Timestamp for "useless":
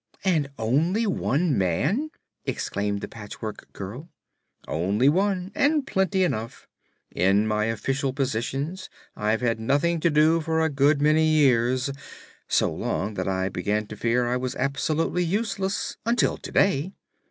15.23-15.97